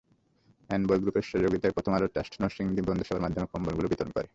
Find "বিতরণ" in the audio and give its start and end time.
3.89-4.11